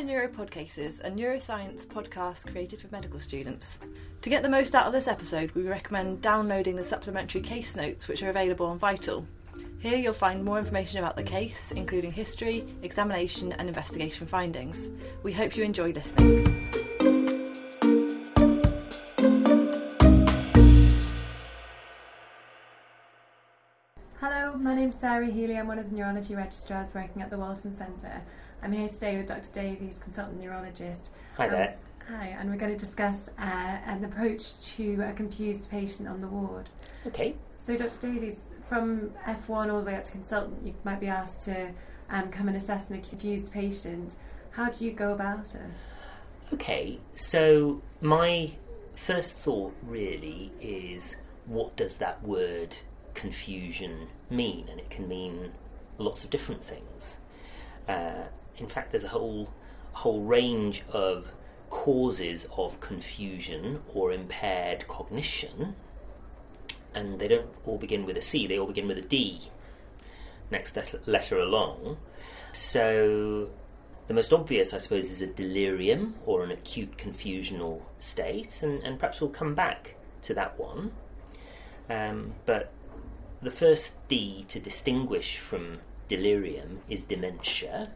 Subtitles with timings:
[0.00, 3.78] to Neuropodcases, a neuroscience podcast created for medical students.
[4.22, 8.08] To get the most out of this episode, we recommend downloading the supplementary case notes,
[8.08, 9.26] which are available on Vital.
[9.80, 14.88] Here you'll find more information about the case, including history, examination, and investigation findings.
[15.22, 16.46] We hope you enjoy listening.
[24.18, 25.58] Hello, my name's Sarah Healy.
[25.58, 28.22] I'm one of the neurology registrars working at the Walton Centre.
[28.62, 29.50] I'm here today with Dr.
[29.52, 31.10] Davies, consultant neurologist.
[31.36, 31.76] Hi Um, there.
[32.08, 33.42] Hi, and we're going to discuss uh,
[33.86, 36.68] an approach to a confused patient on the ward.
[37.06, 37.36] Okay.
[37.56, 38.00] So, Dr.
[38.12, 41.72] Davies, from F1 all the way up to consultant, you might be asked to
[42.10, 44.16] um, come and assess a confused patient.
[44.50, 45.60] How do you go about it?
[46.52, 46.98] Okay.
[47.14, 48.50] So my
[48.94, 52.76] first thought really is what does that word
[53.14, 54.68] confusion mean?
[54.68, 55.52] And it can mean
[55.98, 57.18] lots of different things.
[57.88, 58.24] Uh,
[58.60, 59.50] in fact, there's a whole
[59.92, 61.28] whole range of
[61.68, 65.74] causes of confusion or impaired cognition,
[66.94, 68.46] and they don't all begin with a C.
[68.46, 69.40] They all begin with a D.
[70.50, 71.98] Next letter along.
[72.52, 73.50] So
[74.08, 78.98] the most obvious, I suppose, is a delirium or an acute confusional state, and, and
[78.98, 80.92] perhaps we'll come back to that one.
[81.88, 82.72] Um, but
[83.40, 87.92] the first D to distinguish from delirium is dementia.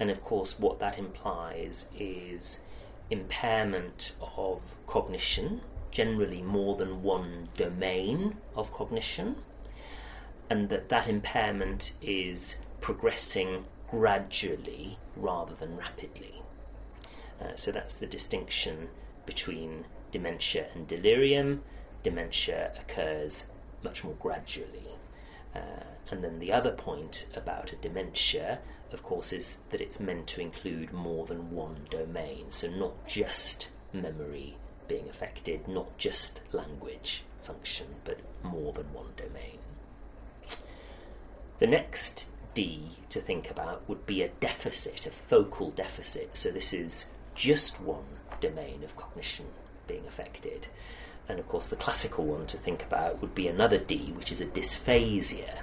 [0.00, 2.62] And of course, what that implies is
[3.10, 9.36] impairment of cognition, generally more than one domain of cognition,
[10.48, 16.42] and that that impairment is progressing gradually rather than rapidly.
[17.38, 18.88] Uh, so that's the distinction
[19.26, 21.62] between dementia and delirium.
[22.02, 23.50] Dementia occurs
[23.82, 24.96] much more gradually.
[25.54, 28.60] Uh, and then the other point about a dementia,
[28.92, 32.46] of course, is that it's meant to include more than one domain.
[32.50, 34.56] So not just memory
[34.88, 39.58] being affected, not just language function, but more than one domain.
[41.58, 46.36] The next D to think about would be a deficit, a focal deficit.
[46.36, 49.46] So this is just one domain of cognition
[49.86, 50.66] being affected.
[51.28, 54.40] And of course, the classical one to think about would be another D, which is
[54.40, 55.62] a dysphasia.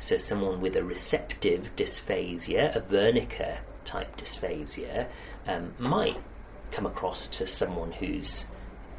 [0.00, 5.08] So someone with a receptive dysphasia, a Wernicke type dysphasia,
[5.46, 6.16] um, might
[6.70, 8.46] come across to someone who's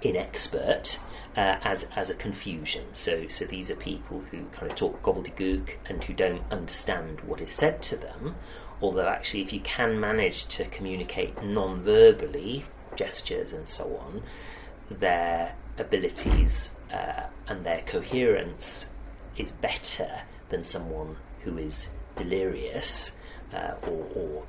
[0.01, 0.99] inexpert
[1.35, 2.85] uh, as as a confusion.
[2.93, 7.41] So so these are people who kind of talk gobbledygook and who don't understand what
[7.41, 8.35] is said to them.
[8.81, 14.23] Although actually, if you can manage to communicate non-verbally, gestures and so on,
[14.89, 18.91] their abilities uh, and their coherence
[19.37, 23.15] is better than someone who is delirious
[23.53, 24.43] uh, or, or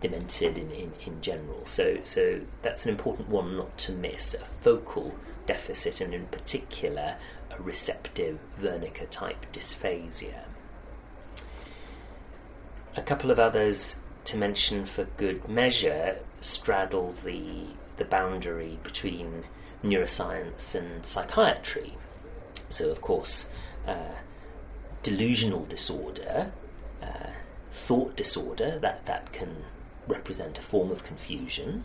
[0.00, 1.64] demented in, in, in general.
[1.64, 5.14] So, so that's an important one not to miss a focal
[5.46, 7.16] deficit, and in particular,
[7.50, 10.44] a receptive Wernicke type dysphasia.
[12.96, 17.66] A couple of others to mention for good measure straddle the,
[17.96, 19.44] the boundary between
[19.82, 21.94] neuroscience and psychiatry.
[22.68, 23.48] So, of course,
[23.86, 24.14] uh,
[25.04, 26.50] delusional disorder,
[27.02, 27.30] uh,
[27.70, 29.64] thought disorder, that, that can
[30.08, 31.84] represent a form of confusion,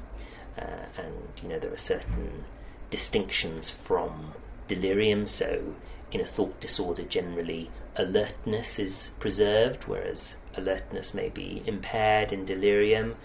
[0.57, 1.13] uh, and
[1.43, 2.45] you know there are certain
[2.89, 4.33] distinctions from
[4.67, 5.27] delirium.
[5.27, 5.75] So,
[6.11, 13.15] in a thought disorder, generally alertness is preserved, whereas alertness may be impaired in delirium,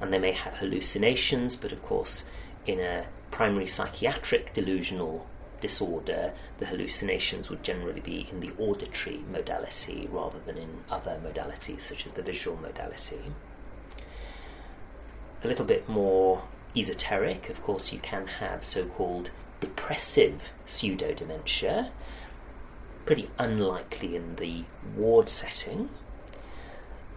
[0.00, 1.54] and they may have hallucinations.
[1.56, 2.24] But of course,
[2.66, 5.26] in a primary psychiatric delusional
[5.68, 11.80] disorder, the hallucinations would generally be in the auditory modality rather than in other modalities
[11.80, 13.32] such as the visual modality
[15.44, 16.42] a little bit more
[16.74, 19.30] esoteric, of course, you can have so called
[19.60, 21.92] depressive pseudo dementia,
[23.04, 24.64] pretty unlikely in the
[24.96, 25.90] ward setting.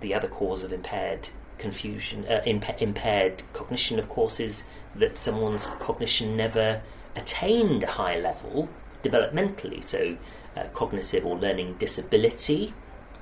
[0.01, 4.65] The other cause of impaired confusion, uh, impa- impaired cognition, of course, is
[4.95, 6.81] that someone's cognition never
[7.17, 8.69] attained a high level
[9.03, 9.83] developmentally.
[9.83, 10.17] So,
[10.55, 12.73] uh, cognitive or learning disability,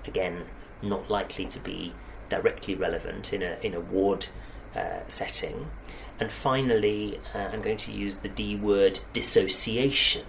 [0.05, 0.45] again,
[0.81, 1.93] not likely to be
[2.29, 4.27] directly relevant in a in a ward
[4.75, 5.71] uh, setting.
[6.19, 10.25] And finally, uh, I'm going to use the D word dissociation.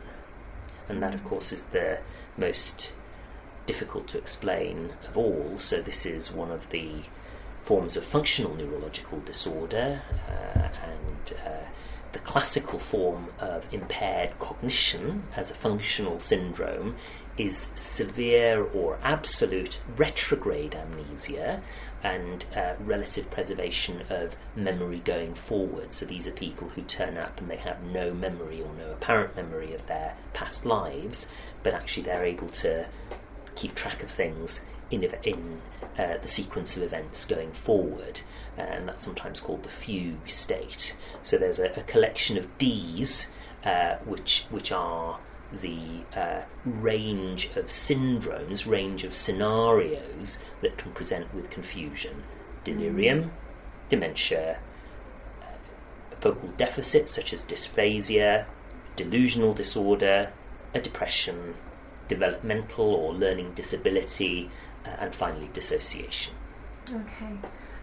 [0.88, 1.98] And that, of course, is the
[2.36, 2.92] most
[3.66, 5.58] difficult to explain of all.
[5.58, 7.02] So, this is one of the
[7.62, 11.66] forms of functional neurological disorder, uh, and uh,
[12.16, 16.96] the classical form of impaired cognition as a functional syndrome
[17.36, 21.60] is severe or absolute retrograde amnesia
[22.02, 25.92] and uh, relative preservation of memory going forward.
[25.92, 29.36] So these are people who turn up and they have no memory or no apparent
[29.36, 31.28] memory of their past lives,
[31.62, 32.86] but actually they're able to
[33.56, 35.62] keep track of things in, in
[35.98, 38.20] uh, the sequence of events going forward,
[38.58, 40.96] uh, and that's sometimes called the fugue state.
[41.22, 43.30] So there's a, a collection of Ds,
[43.64, 45.18] uh, which which are
[45.52, 52.24] the uh, range of syndromes, range of scenarios that can present with confusion.
[52.64, 53.32] Delirium,
[53.88, 54.58] dementia,
[55.42, 55.46] uh,
[56.20, 58.46] focal deficit such as dysphasia,
[58.96, 60.32] delusional disorder,
[60.74, 61.54] a depression,
[62.08, 66.34] developmental or learning disability, uh, and finally dissociation.
[66.92, 67.38] Okay.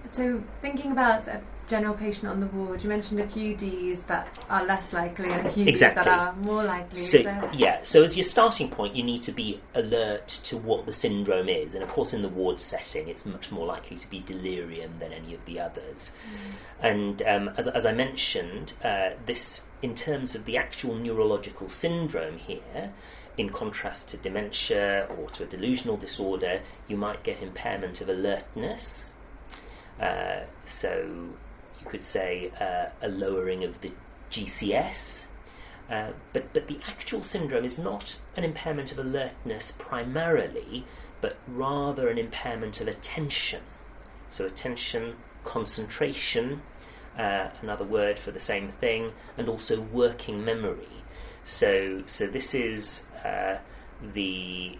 [0.09, 4.45] So, thinking about a general patient on the ward, you mentioned a few Ds that
[4.49, 6.03] are less likely and a few Exactly.
[6.03, 6.99] Ds that are more likely.
[6.99, 10.93] So yeah, so as your starting point, you need to be alert to what the
[10.93, 14.19] syndrome is, and of course, in the ward setting, it's much more likely to be
[14.19, 16.11] delirium than any of the others.
[16.81, 22.37] And um, as, as I mentioned, uh, this in terms of the actual neurological syndrome
[22.37, 22.93] here.
[23.37, 29.13] In contrast to dementia or to a delusional disorder, you might get impairment of alertness.
[29.99, 31.33] Uh, so
[31.79, 33.91] you could say uh, a lowering of the
[34.31, 35.25] GCS,
[35.89, 40.85] uh, but, but the actual syndrome is not an impairment of alertness primarily,
[41.21, 43.61] but rather an impairment of attention.
[44.29, 46.61] So, attention, concentration,
[47.17, 51.03] uh, another word for the same thing, and also working memory.
[51.43, 53.57] So, so this is uh,
[54.13, 54.77] the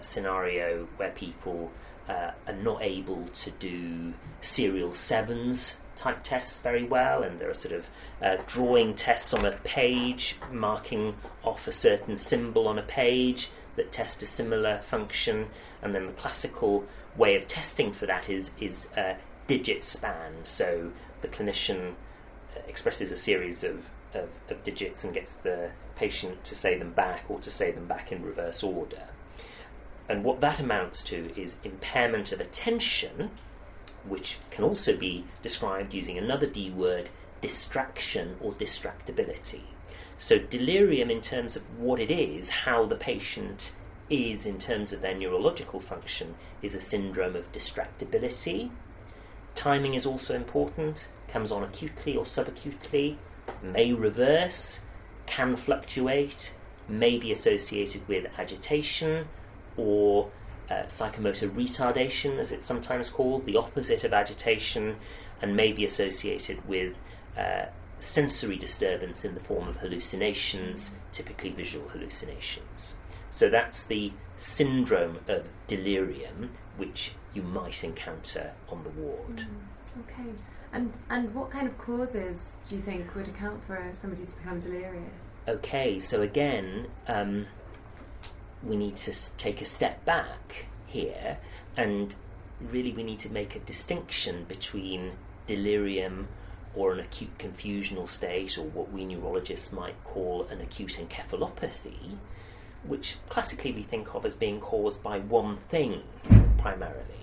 [0.00, 1.70] scenario where people
[2.08, 7.54] uh, are not able to do serial sevens type tests very well, and there are
[7.54, 7.88] sort of
[8.22, 11.14] uh, drawing tests on a page, marking
[11.44, 15.48] off a certain symbol on a page that test a similar function,
[15.82, 16.84] and then the classical
[17.16, 19.14] way of testing for that is is uh,
[19.46, 20.32] digit span.
[20.44, 20.90] So
[21.20, 21.92] the clinician
[22.56, 23.84] uh, expresses a series of,
[24.14, 27.86] of, of digits and gets the patient to say them back or to say them
[27.86, 29.08] back in reverse order.
[30.08, 33.30] And what that amounts to is impairment of attention,
[34.04, 37.10] which can also be described using another D word,
[37.40, 39.62] distraction or distractibility.
[40.18, 43.72] So, delirium, in terms of what it is, how the patient
[44.10, 48.70] is in terms of their neurological function, is a syndrome of distractibility.
[49.54, 53.16] Timing is also important, comes on acutely or subacutely,
[53.62, 54.80] may reverse,
[55.26, 56.54] can fluctuate,
[56.88, 59.26] may be associated with agitation
[59.76, 60.30] or
[60.70, 64.96] uh, psychomotor retardation, as it's sometimes called, the opposite of agitation,
[65.42, 66.94] and may be associated with
[67.36, 67.66] uh,
[67.98, 72.94] sensory disturbance in the form of hallucinations, typically visual hallucinations.
[73.30, 79.46] So that's the syndrome of delirium which you might encounter on the ward.
[79.98, 80.30] Okay.
[80.72, 84.60] And and what kind of causes do you think would account for somebody to become
[84.60, 85.26] delirious?
[85.48, 87.46] Okay, so again, um,
[88.62, 91.38] we need to take a step back here,
[91.76, 92.14] and
[92.60, 95.12] really we need to make a distinction between
[95.46, 96.28] delirium
[96.74, 102.16] or an acute confusional state, or what we neurologists might call an acute encephalopathy,
[102.84, 106.02] which classically we think of as being caused by one thing
[106.58, 107.19] primarily.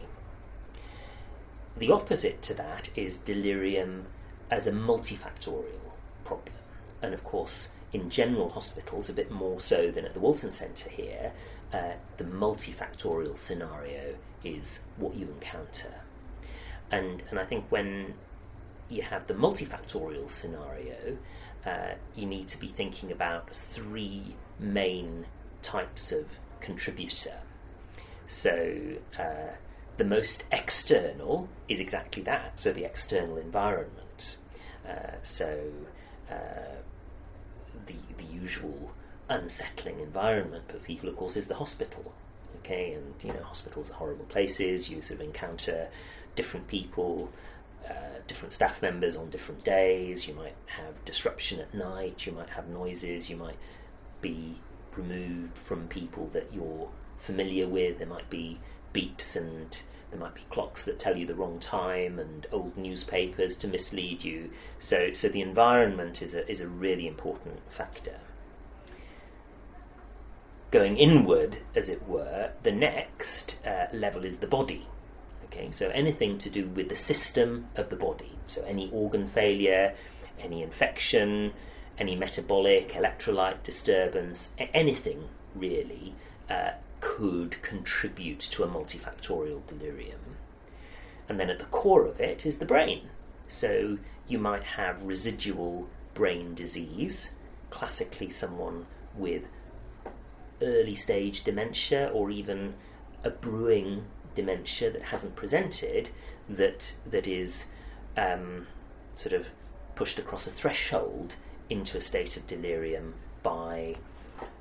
[1.79, 4.07] The opposite to that is delirium
[4.49, 5.91] as a multifactorial
[6.23, 6.55] problem.
[7.01, 10.89] And of course, in general hospitals, a bit more so than at the Walton Centre
[10.89, 11.31] here,
[11.71, 15.93] uh, the multifactorial scenario is what you encounter.
[16.89, 18.15] And, and I think when
[18.89, 21.17] you have the multifactorial scenario,
[21.65, 25.25] uh, you need to be thinking about three main
[25.61, 26.25] types of
[26.59, 27.35] contributor.
[28.25, 29.53] So, uh,
[29.97, 34.37] the most external is exactly that, so the external environment.
[34.87, 35.71] Uh, so,
[36.31, 36.77] uh,
[37.87, 38.93] the, the usual
[39.29, 42.13] unsettling environment for people, of course, is the hospital.
[42.59, 44.89] Okay, and you know, hospitals are horrible places.
[44.89, 45.87] You sort of encounter
[46.35, 47.29] different people,
[47.87, 50.27] uh, different staff members on different days.
[50.27, 52.25] You might have disruption at night.
[52.25, 53.29] You might have noises.
[53.29, 53.57] You might
[54.21, 54.55] be
[54.95, 57.99] removed from people that you're familiar with.
[57.99, 58.59] There might be
[58.97, 63.57] beeps and there might be clocks that tell you the wrong time and old newspapers
[63.57, 64.49] to mislead you.
[64.79, 68.19] So, so the environment is a, is a really important factor.
[70.71, 74.87] Going inward, as it were, the next uh, level is the body.
[75.45, 78.31] Okay, so anything to do with the system of the body.
[78.47, 79.93] So any organ failure,
[80.39, 81.53] any infection,
[81.97, 86.15] any metabolic, electrolyte disturbance, anything really
[86.49, 90.37] uh, could contribute to a multifactorial delirium.
[91.29, 93.09] And then at the core of it is the brain.
[93.47, 97.33] So you might have residual brain disease,
[97.69, 98.85] classically someone
[99.15, 99.43] with
[100.61, 102.73] early stage dementia or even
[103.23, 106.09] a brewing dementia that hasn't presented
[106.49, 107.65] that that is
[108.15, 108.67] um,
[109.15, 109.47] sort of
[109.95, 111.35] pushed across a threshold
[111.69, 113.13] into a state of delirium
[113.43, 113.95] by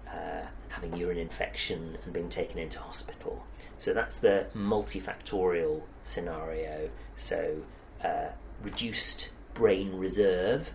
[0.08, 3.44] uh, having urine infection and being taken into hospital.
[3.78, 6.90] So that's the multifactorial scenario.
[7.16, 7.62] So
[8.04, 8.28] uh,
[8.62, 10.72] reduced brain reserve,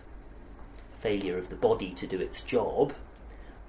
[0.92, 2.92] failure of the body to do its job,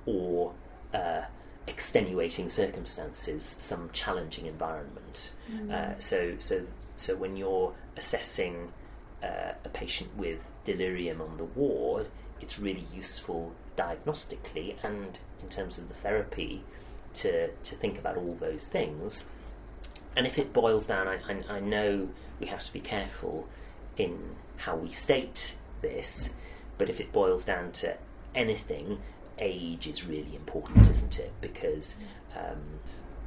[0.05, 0.53] or
[0.93, 1.21] uh,
[1.67, 5.31] extenuating circumstances, some challenging environment.
[5.71, 6.63] Uh, so, so,
[6.95, 8.71] so when you're assessing
[9.23, 12.07] uh, a patient with delirium on the ward,
[12.41, 16.63] it's really useful diagnostically and in terms of the therapy
[17.13, 19.25] to to think about all those things.
[20.15, 23.47] And if it boils down, I, I, I know we have to be careful
[23.97, 26.29] in how we state this,
[26.77, 27.95] but if it boils down to
[28.35, 28.99] anything,
[29.39, 31.31] age is really important, isn't it?
[31.41, 31.97] Because
[32.35, 32.79] um,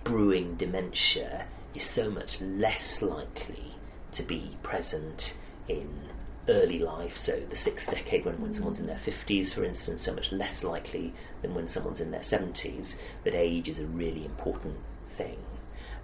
[0.05, 3.75] brewing dementia is so much less likely
[4.12, 5.37] to be present
[5.69, 5.88] in
[6.49, 10.15] early life, so the sixth decade when, when someone's in their 50s, for instance, so
[10.15, 11.12] much less likely
[11.43, 15.38] than when someone's in their 70s, that age is a really important thing.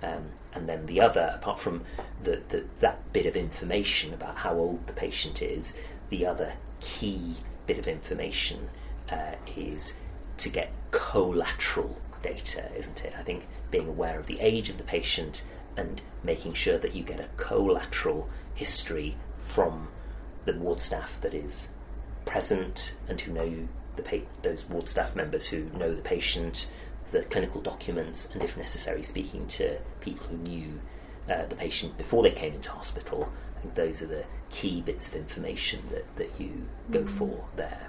[0.02, 1.84] Um, and then the other, apart from
[2.22, 5.74] the, the, that bit of information about how old the patient is,
[6.10, 8.68] the other key bit of information
[9.10, 9.94] uh, is
[10.38, 13.14] to get collateral data, isn't it?
[13.18, 15.44] I think being aware of the age of the patient
[15.76, 19.88] and making sure that you get a collateral history from
[20.44, 21.70] the ward staff that is
[22.24, 26.70] present and who know the pa- those ward staff members who know the patient,
[27.10, 30.80] the clinical documents, and if necessary, speaking to people who knew
[31.30, 33.28] uh, the patient before they came into hospital.
[33.56, 37.88] I think those are the key bits of information that, that you go for there.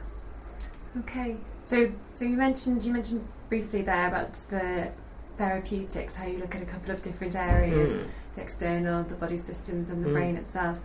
[1.00, 4.91] Okay, so so you mentioned you mentioned briefly there about the
[5.38, 8.07] therapeutics, how you look at a couple of different areas, Mm.
[8.36, 10.13] the external, the body systems, and the Mm.
[10.13, 10.79] brain itself.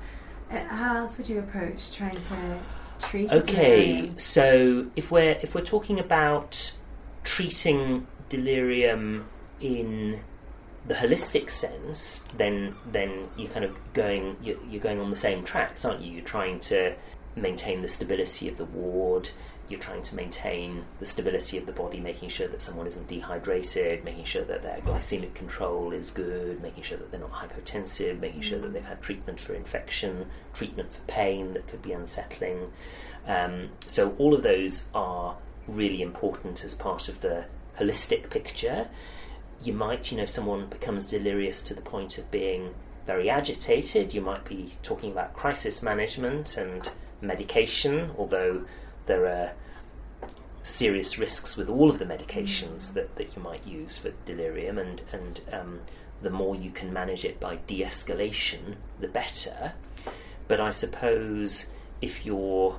[0.50, 2.58] Uh, how else would you approach trying to
[3.00, 3.30] treat?
[3.30, 6.72] Okay, so if we're if we're talking about
[7.24, 9.28] treating delirium
[9.60, 10.20] in
[10.86, 15.44] the holistic sense, then then you're kind of going you're, you're going on the same
[15.44, 16.12] tracks, aren't you?
[16.12, 16.94] You're trying to
[17.36, 19.30] maintain the stability of the ward.
[19.68, 24.02] You're trying to maintain the stability of the body, making sure that someone isn't dehydrated,
[24.02, 28.40] making sure that their glycemic control is good, making sure that they're not hypotensive, making
[28.40, 32.70] sure that they've had treatment for infection, treatment for pain that could be unsettling.
[33.26, 37.44] Um, so all of those are really important as part of the
[37.78, 38.88] holistic picture.
[39.62, 42.74] You might, you know, if someone becomes delirious to the point of being
[43.06, 48.64] very agitated, you might be talking about crisis management and medication, although
[49.08, 49.52] there are
[50.62, 55.02] serious risks with all of the medications that, that you might use for delirium, and,
[55.12, 55.80] and um,
[56.22, 59.72] the more you can manage it by de escalation, the better.
[60.46, 61.66] But I suppose
[62.00, 62.78] if you're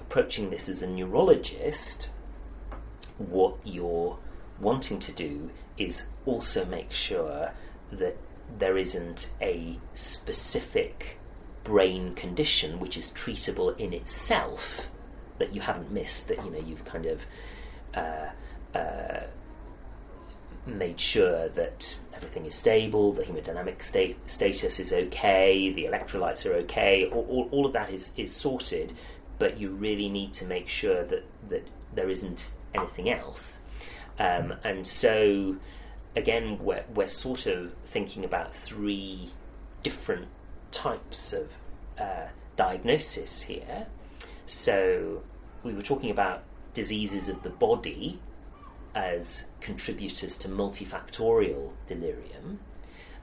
[0.00, 2.10] approaching this as a neurologist,
[3.16, 4.18] what you're
[4.60, 7.52] wanting to do is also make sure
[7.92, 8.16] that
[8.58, 11.18] there isn't a specific
[11.62, 14.90] brain condition which is treatable in itself
[15.38, 17.26] that you haven't missed that you know you've kind of
[17.94, 18.28] uh,
[18.74, 19.20] uh,
[20.66, 26.54] made sure that everything is stable, the hemodynamic sta- status is okay, the electrolytes are
[26.54, 28.92] okay, all, all, all of that is, is sorted,
[29.38, 33.58] but you really need to make sure that, that there isn't anything else.
[34.18, 35.56] Um, and so,
[36.16, 39.30] again, we're, we're sort of thinking about three
[39.82, 40.26] different
[40.72, 41.56] types of
[41.98, 42.26] uh,
[42.56, 43.86] diagnosis here.
[44.48, 45.24] So,
[45.62, 48.18] we were talking about diseases of the body
[48.94, 52.60] as contributors to multifactorial delirium.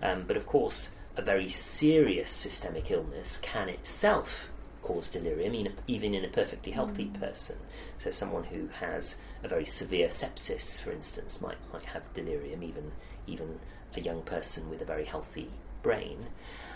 [0.04, 4.52] Um, but of course, a very serious systemic illness can itself
[4.84, 7.58] cause delirium, even in a perfectly healthy person.
[7.98, 12.92] So, someone who has a very severe sepsis, for instance, might might have delirium, even
[13.26, 13.60] even
[13.96, 15.50] a young person with a very healthy
[15.82, 16.28] brain.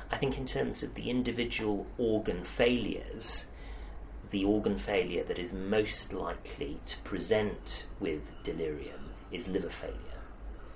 [0.10, 3.46] I think, in terms of the individual organ failures,
[4.29, 9.95] the organ failure that is most likely to present with delirium is liver failure.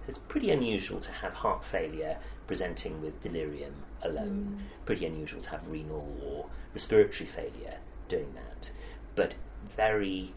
[0.08, 4.64] It's pretty unusual to have heart failure presenting with delirium alone.
[4.86, 7.78] Pretty unusual to have renal or respiratory failure
[8.10, 8.72] doing that.
[9.16, 9.36] But
[9.68, 10.34] very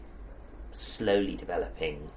[0.71, 2.11] slowly developing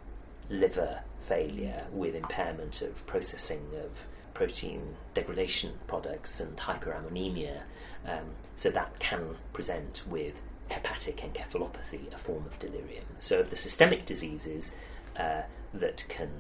[0.49, 7.63] liver failure with impairment of processing of protein degradation products and hyperammonemia.
[8.07, 10.41] Um, so that can present with
[10.71, 13.05] hepatic encephalopathy, a form of delirium.
[13.19, 14.75] So, of the systemic diseases
[15.17, 15.43] uh,
[15.75, 16.31] that can,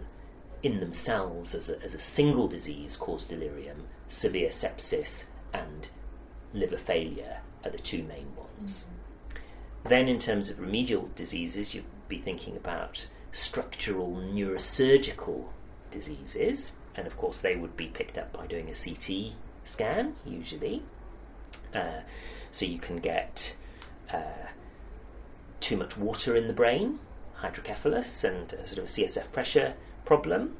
[0.63, 5.89] in themselves, as a, as a single disease, cause delirium, severe sepsis and
[6.53, 8.85] liver failure are the two main ones.
[8.85, 9.89] Mm-hmm.
[9.89, 15.45] Then, in terms of remedial diseases, you'd be thinking about structural neurosurgical
[15.91, 19.33] diseases, and of course, they would be picked up by doing a CT
[19.65, 20.83] scan, usually.
[21.75, 22.01] Uh,
[22.53, 23.55] so, you can get
[24.13, 24.49] uh,
[25.61, 26.99] too much water in the brain,
[27.35, 29.75] hydrocephalus, and a sort of CSF pressure
[30.05, 30.57] problem.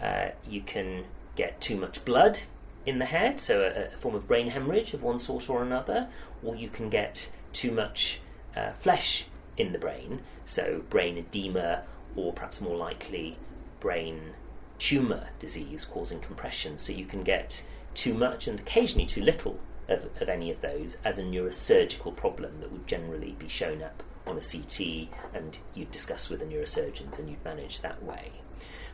[0.00, 1.04] Uh, you can
[1.36, 2.40] get too much blood
[2.86, 6.08] in the head, so a, a, form of brain hemorrhage of one sort or another,
[6.42, 8.20] or you can get too much
[8.56, 11.82] uh, flesh in the brain, so brain edema,
[12.16, 13.36] or perhaps more likely,
[13.80, 14.34] brain
[14.78, 16.78] tumour disease causing compression.
[16.78, 19.58] So you can get too much and occasionally too little
[19.88, 24.02] of, of any of those as a neurosurgical problem that would generally be shown up
[24.26, 28.32] on a CT and you'd discuss with the neurosurgeons and you'd manage that way.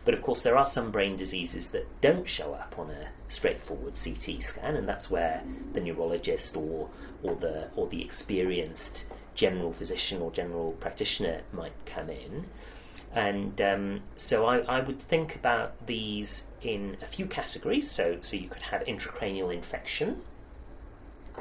[0.04, 3.94] But of course, there are some brain diseases that don't show up on a straightforward
[4.02, 6.88] CT scan, and that's where the neurologist or,
[7.22, 12.46] or, the, or the experienced general physician or general practitioner might come in.
[13.12, 17.90] And um, so I, I, would think about these in a few categories.
[17.90, 20.22] So, so you could have intracranial infection,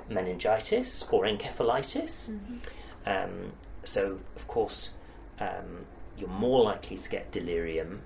[0.09, 2.29] meningitis or encephalitis.
[2.29, 2.57] Mm-hmm.
[3.05, 3.51] Um,
[3.83, 4.91] so, of course,
[5.39, 5.85] um,
[6.17, 8.01] you're more likely to get delirium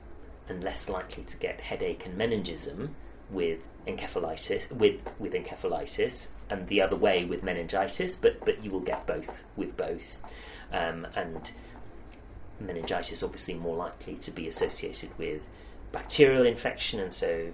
[0.48, 2.90] and less likely to get headache and meningism
[3.30, 8.80] with encephalitis with with encephalitis and the other way with meningitis but but you will
[8.80, 10.22] get both with both
[10.72, 11.52] um, and
[12.60, 15.48] meningitis obviously more likely to be associated with
[15.92, 17.52] bacterial infection and so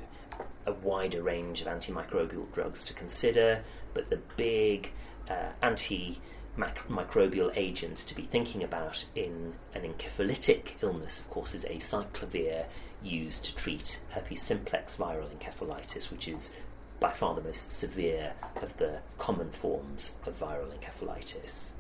[0.69, 4.91] a wider range of antimicrobial drugs to consider but the big
[5.29, 6.19] uh, anti
[6.58, 12.65] microbial agents to be thinking about in an encephalitic illness, of course, is acyclovir
[13.01, 16.53] used to treat herpes simplex viral encephalitis, which is
[16.99, 21.71] by far the most severe of the common forms of viral encephalitis.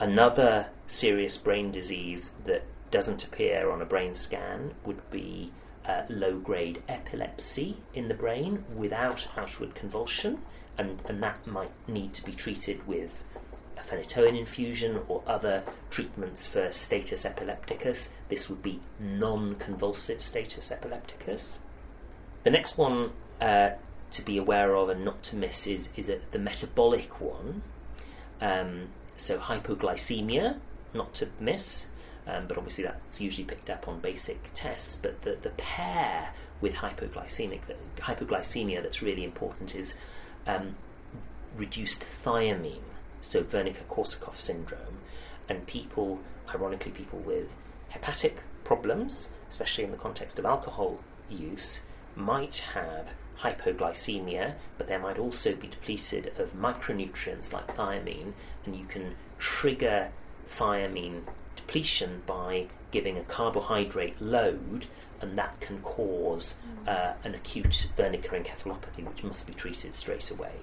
[0.00, 5.50] Another serious brain disease that doesn't appear on a brain scan would be
[5.88, 10.42] uh, low grade epilepsy in the brain without outward convulsion,
[10.76, 13.24] and, and that might need to be treated with
[13.78, 18.10] a phenytoin infusion or other treatments for status epilepticus.
[18.28, 21.60] This would be non convulsive status epilepticus.
[22.44, 23.70] The next one uh,
[24.10, 27.62] to be aware of and not to miss is, is a, the metabolic one.
[28.40, 30.58] Um, so, hypoglycemia,
[30.94, 31.88] not to miss.
[32.28, 34.96] Um, but obviously that's usually picked up on basic tests.
[34.96, 37.60] But the, the pair with hypoglycemic,
[37.98, 39.96] hypoglycemia that's really important is
[40.46, 40.74] um,
[41.56, 42.82] reduced thiamine,
[43.20, 44.98] so Wernicke-Korsakoff syndrome,
[45.48, 46.20] and people,
[46.54, 47.54] ironically, people with
[47.88, 51.80] hepatic problems, especially in the context of alcohol use,
[52.14, 53.10] might have
[53.40, 58.32] hypoglycemia, but they might also be depleted of micronutrients like thiamine,
[58.66, 60.10] and you can trigger
[60.46, 61.22] thiamine
[61.68, 64.86] depletion by giving a carbohydrate load,
[65.20, 66.88] and that can cause mm.
[66.88, 70.54] uh, an acute Wernicke encephalopathy, which must be treated straight away.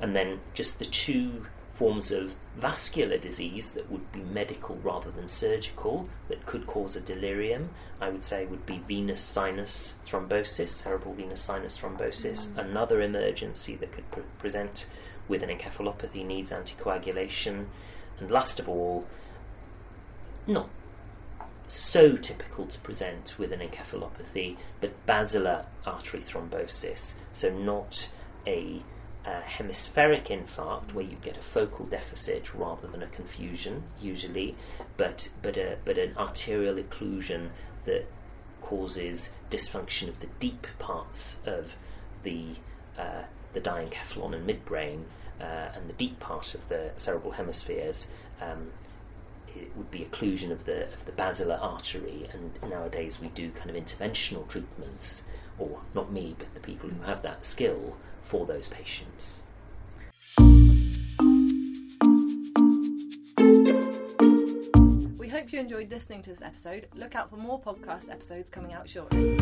[0.00, 5.26] And then just the two forms of vascular disease that would be medical rather than
[5.26, 11.14] surgical that could cause a delirium, I would say would be venous sinus thrombosis, cerebral
[11.14, 12.48] venous sinus thrombosis.
[12.48, 12.70] Mm.
[12.70, 14.86] Another emergency that could pre- present
[15.26, 17.66] with an encephalopathy needs anticoagulation.
[18.18, 19.06] And last of all,
[20.50, 20.68] not
[21.68, 28.08] so typical to present with an encephalopathy, but basilar artery thrombosis, so not
[28.46, 28.82] a
[29.24, 34.56] uh, hemispheric infarct where you get a focal deficit rather than a confusion usually,
[34.96, 37.50] but but a but an arterial occlusion
[37.84, 38.06] that
[38.62, 41.76] causes dysfunction of the deep parts of
[42.22, 42.46] the
[42.98, 45.02] uh, the diencephalon and midbrain
[45.40, 48.08] uh, and the deep part of the cerebral hemispheres.
[48.40, 48.70] Um,
[49.76, 53.76] would be occlusion of the of the basilar artery, and nowadays we do kind of
[53.76, 55.24] interventional treatments,
[55.58, 59.42] or not me, but the people who have that skill for those patients.
[65.18, 66.88] We hope you enjoyed listening to this episode.
[66.94, 69.36] Look out for more podcast episodes coming out shortly.